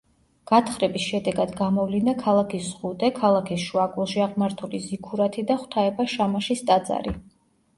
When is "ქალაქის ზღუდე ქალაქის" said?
2.21-3.67